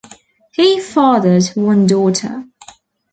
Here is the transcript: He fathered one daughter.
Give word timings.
He 0.53 0.79
fathered 0.79 1.45
one 1.53 1.85
daughter. 1.85 2.45